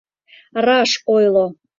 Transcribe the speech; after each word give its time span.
Раш 0.65 0.91
ойло! 1.13 1.45